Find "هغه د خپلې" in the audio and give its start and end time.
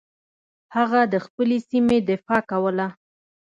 0.75-1.57